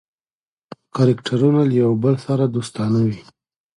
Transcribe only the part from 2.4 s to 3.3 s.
دوستانه دي.